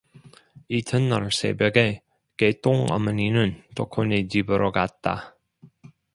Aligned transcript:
이튿날 0.67 1.31
새벽에 1.31 2.01
개똥 2.35 2.87
어머니는 2.89 3.61
덕호네 3.75 4.29
집으로 4.29 4.71
갔다. 4.71 5.37